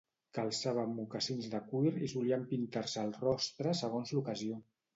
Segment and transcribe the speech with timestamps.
[0.35, 4.63] Calçaven mocassins de cuir i solien pintar-se el rostre segons l'ocasió.